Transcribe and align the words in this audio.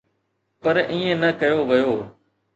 پر 0.61 0.75
ائين 0.91 1.13
نه 1.21 1.29
ڪيو 1.39 1.59
ويو. 1.69 1.95